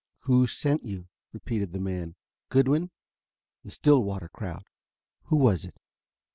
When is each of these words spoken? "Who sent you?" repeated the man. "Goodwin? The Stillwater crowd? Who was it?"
"Who 0.21 0.47
sent 0.47 0.83
you?" 0.83 1.09
repeated 1.31 1.73
the 1.73 1.79
man. 1.79 2.15
"Goodwin? 2.49 2.89
The 3.63 3.69
Stillwater 3.69 4.29
crowd? 4.29 4.65
Who 5.25 5.35
was 5.35 5.63
it?" 5.63 5.75